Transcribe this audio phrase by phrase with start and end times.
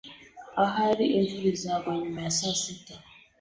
[0.63, 2.95] Ahari imvura izagwa nyuma ya saa sita.